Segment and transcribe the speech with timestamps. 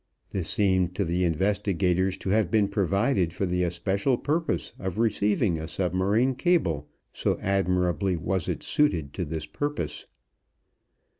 [0.31, 5.59] This seemed to the investigators to have been provided for the especial purpose of receiving
[5.59, 10.07] a submarine cable, so admirably was it suited to this purpose.